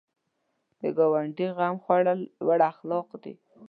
د 0.79 0.81
ګاونډي 0.97 1.47
غم 1.57 1.75
خوړل 1.83 2.19
لوړ 2.45 2.59
اخلاق 2.71 3.09
دي 3.23 3.33